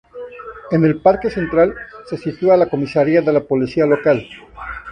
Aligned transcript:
En 0.71 0.83
el 0.83 0.99
parque 0.99 1.29
central, 1.29 1.75
se 2.09 2.17
sitúa 2.17 2.57
la 2.57 2.67
comisaria 2.67 3.21
de 3.21 3.31
la 3.33 3.41
Policía 3.43 3.85
Local. 3.85 4.25